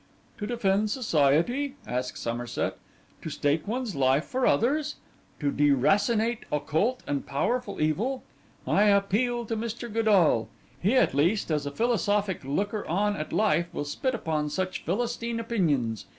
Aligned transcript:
'To 0.39 0.47
defend 0.47 0.89
society?' 0.89 1.75
asked 1.85 2.17
Somerset; 2.17 2.75
'to 3.21 3.29
stake 3.29 3.67
one's 3.67 3.93
life 3.95 4.25
for 4.25 4.47
others? 4.47 4.95
to 5.39 5.51
deracinate 5.51 6.39
occult 6.51 7.03
and 7.05 7.27
powerful 7.27 7.79
evil? 7.79 8.23
I 8.65 8.85
appeal 8.85 9.45
to 9.45 9.55
Mr. 9.55 9.93
Godall. 9.93 10.47
He, 10.81 10.95
at 10.95 11.13
least, 11.13 11.51
as 11.51 11.67
a 11.67 11.71
philosophic 11.71 12.43
looker 12.43 12.83
on 12.87 13.15
at 13.15 13.31
life, 13.31 13.71
will 13.75 13.85
spit 13.85 14.15
upon 14.15 14.49
such 14.49 14.85
philistine 14.85 15.39
opinions. 15.39 16.07